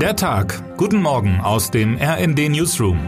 Der 0.00 0.14
Tag. 0.14 0.62
Guten 0.76 1.00
Morgen 1.00 1.40
aus 1.40 1.70
dem 1.70 1.96
RND 1.96 2.50
Newsroom. 2.50 2.98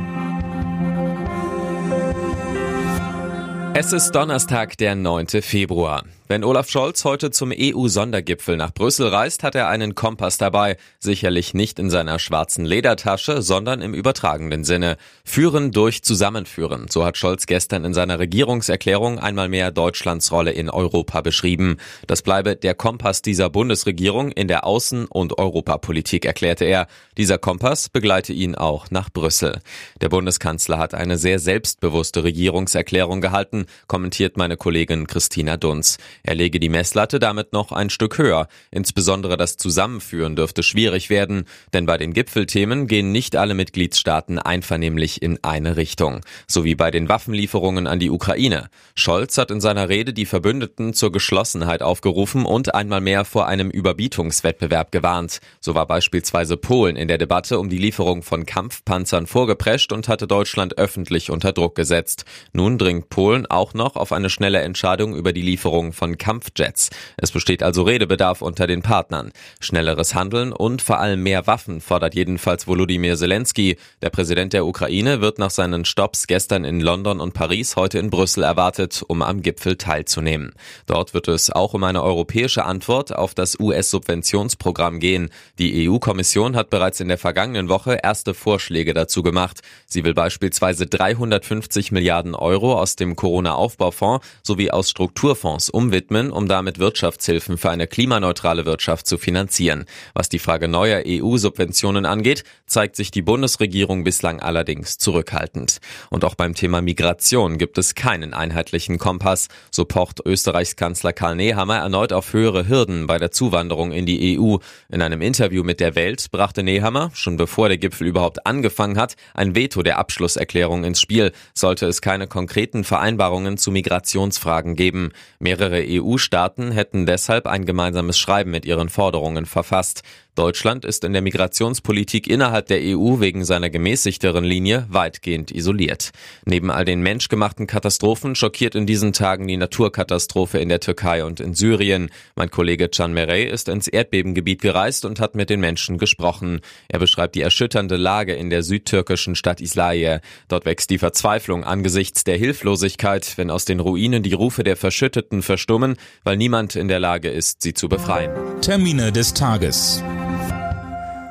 Es 3.75 3.93
ist 3.93 4.13
Donnerstag, 4.13 4.79
der 4.79 4.95
9. 4.95 5.27
Februar. 5.43 6.05
Wenn 6.31 6.45
Olaf 6.45 6.69
Scholz 6.69 7.07
heute 7.07 7.31
zum 7.31 7.55
EU-Sondergipfel 7.57 8.59
nach 8.59 8.75
Brüssel 8.75 9.09
reist, 9.09 9.43
hat 9.45 9.55
er 9.55 9.69
einen 9.69 9.95
Kompass 9.95 10.37
dabei. 10.37 10.77
Sicherlich 10.99 11.55
nicht 11.55 11.79
in 11.79 11.89
seiner 11.89 12.19
schwarzen 12.19 12.67
Ledertasche, 12.67 13.41
sondern 13.41 13.81
im 13.81 13.95
übertragenen 13.95 14.63
Sinne. 14.63 14.99
Führen 15.25 15.73
durch 15.73 16.03
Zusammenführen. 16.03 16.89
So 16.91 17.07
hat 17.07 17.17
Scholz 17.17 17.47
gestern 17.47 17.83
in 17.87 17.95
seiner 17.95 18.19
Regierungserklärung 18.19 19.19
einmal 19.19 19.49
mehr 19.49 19.71
Deutschlands 19.71 20.31
Rolle 20.31 20.51
in 20.51 20.69
Europa 20.69 21.23
beschrieben. 21.23 21.79
Das 22.07 22.21
bleibe 22.21 22.57
der 22.57 22.75
Kompass 22.75 23.23
dieser 23.23 23.49
Bundesregierung 23.49 24.31
in 24.31 24.49
der 24.49 24.67
Außen- 24.67 25.07
und 25.09 25.39
Europapolitik, 25.39 26.27
erklärte 26.27 26.67
er. 26.67 26.89
Dieser 27.17 27.39
Kompass 27.39 27.89
begleite 27.89 28.35
ihn 28.35 28.55
auch 28.55 28.91
nach 28.91 29.09
Brüssel. 29.09 29.61
Der 30.03 30.11
Bundeskanzler 30.11 30.77
hat 30.77 30.93
eine 30.93 31.17
sehr 31.17 31.39
selbstbewusste 31.39 32.23
Regierungserklärung 32.23 33.23
gehalten, 33.23 33.65
kommentiert 33.87 34.37
meine 34.37 34.59
Kollegin 34.59 35.07
Christina 35.07 35.57
Dunz. 35.57 35.97
Er 36.23 36.35
lege 36.35 36.61
die 36.61 36.69
Messlatte 36.69 37.19
damit 37.19 37.53
noch 37.53 37.73
ein 37.73 37.91
Stück 37.91 38.19
höher. 38.19 38.49
Insbesondere 38.71 39.37
das 39.37 39.57
Zusammenführen 39.57 40.37
dürfte 40.37 40.63
schwierig 40.63 41.11
werden, 41.11 41.45
denn 41.73 41.87
bei 41.87 41.99
den 41.99 42.13
Gipfelthemen 42.13 42.87
gehen 42.87 43.13
nicht 43.13 43.37
alle 43.37 43.55
Mitgliedstaaten 43.55 44.39
einvernehmlich 44.39 45.23
in 45.23 45.43
eine 45.43 45.77
Richtung. 45.77 46.21
So 46.47 46.65
wie 46.65 46.75
bei 46.75 46.91
den 46.91 47.09
Waffenlieferungen 47.09 47.87
an 47.87 47.99
die 47.99 48.11
Ukraine. 48.11 48.69
Scholz 48.95 49.39
hat 49.39 49.51
in 49.51 49.61
seiner 49.61 49.89
Rede 49.89 50.13
die 50.13 50.27
Verbündeten 50.27 50.95
zur 50.95 51.13
Geschlossenheit 51.13 51.83
aufgerufen 51.83 52.45
und 52.45 52.75
einmal 52.75 53.01
mehr 53.01 53.25
vor 53.25 53.47
einem 53.47 53.71
Überbietungswettbewerb 53.71 54.93
gewarnt. 54.93 55.41
So 55.61 55.75
war 55.75 55.87
beispielsweise 55.87 56.57
Polen 56.57 56.97
in 56.97 57.09
der 57.09 57.19
Debatte 57.19 57.59
um 57.59 57.69
die 57.69 57.79
Lieferung 57.79 58.23
von 58.23 58.47
Kampfpanzern 58.47 59.27
vorgeprescht 59.27 59.93
und 59.93 60.09
hatte 60.09 60.27
Deutschland 60.27 60.79
öffentlich 60.79 61.31
unter 61.31 61.53
Druck 61.53 61.75
gesetzt. 61.75 62.25
Nun 62.53 62.79
dringt 62.79 63.09
Polen 63.09 63.47
auch 63.47 63.75
noch 63.75 63.97
auf 63.97 64.13
eine 64.13 64.31
schnelle 64.31 64.61
Entscheidung 64.61 65.15
über 65.15 65.33
die 65.33 65.43
Lieferung 65.43 65.93
von 65.93 66.08
von 66.09 66.19
Kampfjets. 66.19 66.91
Es 67.19 67.31
besteht 67.31 67.63
also 67.63 67.83
Redebedarf 67.83 68.41
unter 68.41 68.67
den 68.67 68.83
Partnern. 68.83 69.31
Schnelleres 69.61 70.15
Handeln 70.15 70.53
und 70.53 70.81
vor 70.81 70.99
allem 71.01 71.23
mehr 71.23 71.47
Waffen 71.47 71.81
fordert 71.81 72.15
jedenfalls 72.15 72.67
Volodymyr 72.67 73.17
Zelensky. 73.17 73.77
Der 74.01 74.11
Präsident 74.11 74.55
der 74.55 74.65
Ukraine 74.65 75.21
wird 75.21 75.39
nach 75.39 75.51
seinen 75.51 75.85
Stops 75.85 76.27
gestern 76.27 76.65
in 76.65 76.81
London 76.81 77.21
und 77.21 77.35
Paris 77.35 77.77
heute 77.77 77.99
in 77.99 78.11
Brüssel 78.11 78.43
erwartet, 78.43 79.03
um 79.07 79.23
am 79.23 79.43
Gipfel 79.43 79.77
teilzunehmen. 79.77 80.53
Dort 80.87 81.13
wird 81.13 81.29
es 81.29 81.51
auch 81.51 81.75
um 81.75 81.85
eine 81.85 82.03
europäische 82.03 82.65
Antwort 82.65 83.15
auf 83.15 83.35
das 83.35 83.61
US-Subventionsprogramm 83.61 85.01
gehen. 85.01 85.29
Die 85.59 85.89
EU-Kommission 85.89 86.57
hat 86.57 86.71
bereits 86.71 87.01
in 87.01 87.09
der 87.09 87.19
vergangenen 87.19 87.69
Woche 87.69 87.99
erste 88.03 88.33
Vorschläge 88.33 88.95
dazu 88.95 89.23
gemacht. 89.23 89.61
Sie 89.87 90.05
will 90.05 90.15
beispielsweise 90.15 90.87
350 90.87 91.93
Milliarden 91.93 92.35
Euro 92.35 92.79
aus 92.81 92.97
dem 92.97 93.15
Corona-Aufbaufonds 93.17 94.27
sowie 94.43 94.71
aus 94.71 94.89
Strukturfonds 94.89 95.69
umwidmen 95.69 95.98
widmen, 95.99 96.31
um 96.31 96.47
damit 96.47 96.79
Wirtschaftshilfen 96.79 97.59
für 97.59 97.71
eine 97.71 97.89
klimaneutrale 97.89 98.67
Wirtschaft 98.67 99.09
zu 99.09 99.19
finanzieren. 99.19 99.85
Was 100.15 100.29
die 100.29 100.39
Frage 100.39 100.69
neuer 100.69 101.03
EU-Subventionen 101.05 102.07
angeht, 102.07 102.45
zeigt 102.67 102.95
sich 102.95 103.11
die 103.11 103.23
Bundesregierung 103.23 104.05
bislang 104.05 104.39
allerdings 104.39 104.99
zurückhaltend. 104.99 105.79
Und 106.09 106.25
auch 106.25 106.37
beim 106.37 106.55
Thema 106.55 106.81
Migration 106.83 107.59
gibt 107.59 107.79
es 107.79 107.97
keinen 107.97 108.33
einheitlichen 108.33 108.99
Kompass. 108.99 109.49
So 109.73 109.85
pocht 109.85 110.21
Österreichs 110.25 110.77
Kanzler 110.77 111.13
Karl 111.13 111.35
Nehammer 111.35 111.79
erneut 111.79 112.13
auf 112.13 112.33
höhere 112.33 112.69
Hürden 112.69 113.09
bei 113.09 113.19
der 113.19 113.33
Zuwanderung 113.33 113.91
in 113.91 114.07
die 114.07 114.39
EU. 114.39 114.59
In 114.89 115.03
einem 115.03 115.21
Interview 115.21 115.65
mit 115.65 115.81
der 115.81 115.97
Welt 115.97 116.31
brachte 116.31 116.63
Nehammer, 116.63 117.11
schon 117.15 117.37
bevor 117.37 117.67
der 117.67 117.79
Gipfel 117.79 118.07
überhaupt 118.07 118.47
angefangen 118.47 118.99
hat, 118.99 119.17
ein 119.35 119.57
Veto 119.57 119.83
der 119.83 119.99
Abschlusserklärung 119.99 120.85
ins 120.85 121.01
Spiel, 121.01 121.33
sollte 121.55 121.87
es 121.87 122.01
keine 122.01 122.29
konkreten 122.29 122.85
Vereinbarungen 122.85 123.59
zu 123.59 123.73
Migrationsfragen 123.73 124.77
geben. 124.77 125.11
Mehrere 125.41 125.88
EU-Staaten 125.89 126.71
hätten 126.71 127.07
deshalb 127.07 127.47
ein 127.47 127.65
gemeinsames 127.65 128.19
Schreiben 128.19 128.51
mit 128.51 128.65
ihren 128.65 128.89
Forderungen 128.89 129.47
verfasst. 129.47 130.03
Deutschland 130.39 130.85
ist 130.85 131.03
in 131.03 131.13
der 131.13 131.21
Migrationspolitik 131.21 132.29
innerhalb 132.29 132.67
der 132.67 132.79
EU 132.81 133.19
wegen 133.19 133.45
seiner 133.45 133.71
gemäßigteren 133.71 134.45
Linie 134.45 134.87
weitgehend 134.89 135.51
isoliert. 135.51 136.13
Neben 136.45 136.71
all 136.71 136.85
den 136.85 137.01
menschgemachten 137.01 137.67
Katastrophen 137.67 138.37
schockiert 138.37 138.77
in 138.77 138.87
diesen 138.87 139.13
Tagen 139.13 139.49
die 139.49 139.57
Naturkatastrophe 139.57 140.59
in 140.59 140.69
der 140.69 140.79
Türkei 140.79 141.25
und 141.25 141.41
in 141.41 141.55
Syrien. 141.55 142.11
Mein 142.37 142.53
Kollege 142.53 142.89
Can 142.89 143.15
Merey 143.15 143.51
ist 143.51 143.69
ins 143.69 143.89
Erdbebengebiet 143.89 144.63
gereist 144.63 145.05
und 145.05 145.19
hat 145.19 145.35
mit 145.35 145.51
den 145.51 145.59
Menschen 145.59 145.99
gesprochen. 145.99 146.61
Er 146.87 147.01
beschreibt 147.01 147.35
die 147.35 147.43
erschütternde 147.43 147.97
Lage 147.97 148.35
in 148.35 148.49
der 148.49 148.63
südtürkischen 148.63 149.35
Stadt 149.35 149.61
Islaye. 149.61 150.21
Dort 150.47 150.67
wächst 150.67 150.91
die 150.91 150.99
Verzweiflung 150.99 151.65
angesichts 151.65 152.23
der 152.23 152.37
Hilflosigkeit, 152.37 153.33
wenn 153.39 153.51
aus 153.51 153.65
den 153.65 153.81
Ruinen 153.81 154.23
die 154.23 154.35
Rufe 154.35 154.63
der 154.63 154.77
Verschütteten 154.77 155.43
verstummen, 155.43 155.97
weil 156.23 156.37
niemand 156.37 156.77
in 156.77 156.87
der 156.87 157.01
Lage 157.01 157.29
ist, 157.29 157.63
sie 157.63 157.75
zu 157.75 157.89
befreien. 157.89 158.31
Termine 158.61 159.11
des 159.11 159.35
Tages. 159.35 160.01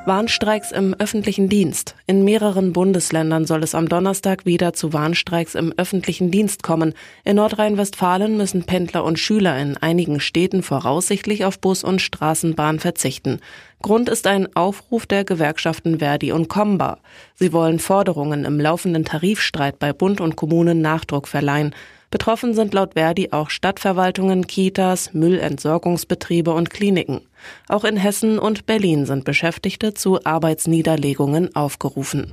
Warnstreiks 0.08 0.72
im 0.72 0.94
öffentlichen 0.94 1.50
Dienst. 1.50 1.94
In 2.06 2.24
mehreren 2.24 2.72
Bundesländern 2.72 3.44
soll 3.44 3.62
es 3.62 3.74
am 3.74 3.90
Donnerstag 3.90 4.46
wieder 4.46 4.72
zu 4.72 4.94
Warnstreiks 4.94 5.54
im 5.54 5.74
öffentlichen 5.76 6.30
Dienst 6.30 6.62
kommen. 6.62 6.94
In 7.24 7.36
Nordrhein-Westfalen 7.36 8.38
müssen 8.38 8.64
Pendler 8.64 9.04
und 9.04 9.18
Schüler 9.18 9.58
in 9.58 9.76
einigen 9.76 10.18
Städten 10.18 10.62
voraussichtlich 10.62 11.44
auf 11.44 11.60
Bus 11.60 11.84
und 11.84 12.00
Straßenbahn 12.00 12.80
verzichten. 12.80 13.40
Grund 13.82 14.08
ist 14.08 14.26
ein 14.26 14.48
Aufruf 14.56 15.04
der 15.04 15.24
Gewerkschaften 15.24 15.98
Verdi 15.98 16.32
und 16.32 16.48
Comba. 16.48 16.98
Sie 17.34 17.52
wollen 17.52 17.78
Forderungen 17.78 18.46
im 18.46 18.58
laufenden 18.58 19.04
Tarifstreit 19.04 19.78
bei 19.78 19.92
Bund 19.92 20.22
und 20.22 20.36
Kommunen 20.36 20.80
Nachdruck 20.80 21.28
verleihen. 21.28 21.74
Betroffen 22.10 22.54
sind 22.54 22.72
laut 22.72 22.94
Verdi 22.94 23.32
auch 23.32 23.50
Stadtverwaltungen, 23.50 24.46
Kitas, 24.46 25.12
Müllentsorgungsbetriebe 25.12 26.52
und 26.52 26.70
Kliniken. 26.70 27.20
Auch 27.68 27.84
in 27.84 27.96
Hessen 27.96 28.38
und 28.38 28.64
Berlin 28.64 29.04
sind 29.04 29.24
Beschäftigte 29.24 29.92
zu 29.92 30.24
Arbeitsniederlegungen 30.24 31.54
aufgerufen. 31.54 32.32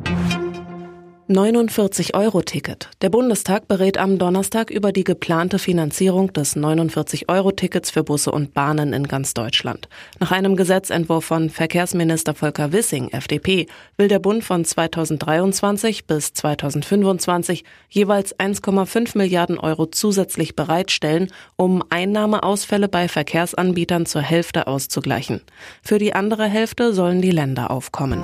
49-Euro-Ticket. 1.30 2.90
Der 3.02 3.10
Bundestag 3.10 3.68
berät 3.68 3.98
am 3.98 4.20
Donnerstag 4.20 4.70
über 4.70 4.92
die 4.92 5.04
geplante 5.04 5.58
Finanzierung 5.58 6.32
des 6.34 6.56
49-Euro-Tickets 6.56 7.90
für 7.90 8.04
Busse 8.04 8.32
und 8.32 8.54
Bahnen 8.54 8.94
in 8.94 9.08
ganz 9.08 9.34
Deutschland. 9.34 9.90
Nach 10.20 10.32
einem 10.32 10.56
Gesetzentwurf 10.56 11.26
von 11.26 11.50
Verkehrsminister 11.50 12.36
Volker 12.36 12.72
Wissing, 12.74 13.10
FDP, 13.10 13.66
will 13.98 14.08
der 14.08 14.20
Bund 14.20 14.44
von 14.44 14.64
2023 14.64 16.06
bis 16.06 16.34
2025 16.34 17.64
jeweils 17.90 18.38
1,5 18.38 19.18
Milliarden 19.18 19.58
Euro 19.58 19.88
zusätzlich 19.88 20.56
bereitstellen, 20.56 21.32
um 21.56 21.84
Einnahmeausfälle 21.90 22.88
bei 22.88 23.08
Verkehrsanbietern 23.08 24.06
zur 24.06 24.22
Hälfte 24.22 24.68
auszugleichen. 24.68 25.42
Für 25.82 25.98
die 25.98 26.14
andere 26.14 26.46
Hälfte 26.46 26.94
sollen 26.94 27.24
die 27.24 27.32
Länder 27.32 27.72
aufkommen. 27.72 28.22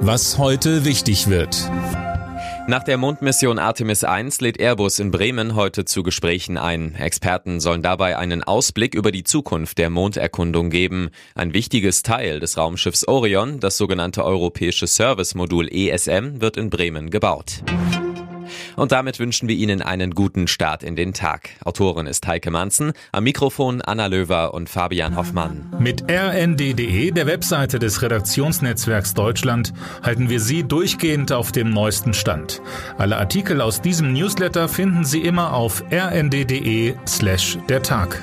Was 0.00 0.38
heute 0.38 0.84
wichtig 0.84 1.28
wird. 1.28 1.70
Nach 2.70 2.84
der 2.84 2.98
Mondmission 2.98 3.58
Artemis 3.58 4.04
1 4.04 4.40
lädt 4.42 4.60
Airbus 4.60 5.00
in 5.00 5.10
Bremen 5.10 5.56
heute 5.56 5.84
zu 5.84 6.04
Gesprächen 6.04 6.56
ein. 6.56 6.94
Experten 6.94 7.58
sollen 7.58 7.82
dabei 7.82 8.16
einen 8.16 8.44
Ausblick 8.44 8.94
über 8.94 9.10
die 9.10 9.24
Zukunft 9.24 9.76
der 9.78 9.90
Monderkundung 9.90 10.70
geben. 10.70 11.10
Ein 11.34 11.52
wichtiges 11.52 12.04
Teil 12.04 12.38
des 12.38 12.56
Raumschiffs 12.56 13.08
Orion, 13.08 13.58
das 13.58 13.76
sogenannte 13.76 14.24
europäische 14.24 14.86
Service-Modul 14.86 15.66
ESM, 15.66 16.40
wird 16.40 16.56
in 16.56 16.70
Bremen 16.70 17.10
gebaut. 17.10 17.64
Und 18.80 18.92
damit 18.92 19.18
wünschen 19.18 19.46
wir 19.46 19.54
Ihnen 19.56 19.82
einen 19.82 20.12
guten 20.12 20.48
Start 20.48 20.82
in 20.82 20.96
den 20.96 21.12
Tag. 21.12 21.50
Autorin 21.66 22.06
ist 22.06 22.26
Heike 22.26 22.50
Manzen, 22.50 22.94
am 23.12 23.24
Mikrofon 23.24 23.82
Anna 23.82 24.06
Löwer 24.06 24.54
und 24.54 24.70
Fabian 24.70 25.16
Hoffmann. 25.16 25.70
Mit 25.78 26.10
rnd.de, 26.10 27.10
der 27.10 27.26
Webseite 27.26 27.78
des 27.78 28.00
Redaktionsnetzwerks 28.00 29.12
Deutschland, 29.12 29.74
halten 30.02 30.30
wir 30.30 30.40
Sie 30.40 30.62
durchgehend 30.62 31.30
auf 31.30 31.52
dem 31.52 31.68
neuesten 31.68 32.14
Stand. 32.14 32.62
Alle 32.96 33.18
Artikel 33.18 33.60
aus 33.60 33.82
diesem 33.82 34.14
Newsletter 34.14 34.66
finden 34.66 35.04
Sie 35.04 35.20
immer 35.20 35.52
auf 35.52 35.84
rnd.de 35.92 36.94
slash 37.06 37.58
der 37.68 37.82
Tag. 37.82 38.22